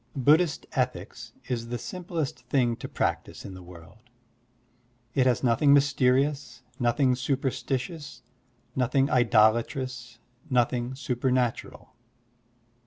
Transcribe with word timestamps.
Buddhist 0.15 0.65
ethics 0.71 1.31
is 1.47 1.67
the 1.67 1.77
simplest 1.77 2.39
thing 2.45 2.75
to 2.77 2.89
practise 2.89 3.45
in 3.45 3.53
the 3.53 3.61
world. 3.61 3.99
It 5.13 5.27
has 5.27 5.43
nothing 5.43 5.75
mysterious, 5.75 6.63
nothing 6.79 7.13
superstitioxis, 7.13 8.23
nothing 8.75 9.11
idolatrous, 9.11 10.17
nothing 10.49 10.95
supernatural. 10.95 11.93